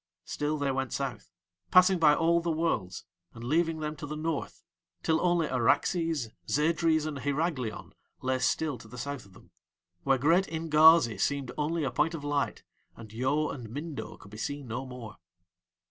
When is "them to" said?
3.81-4.07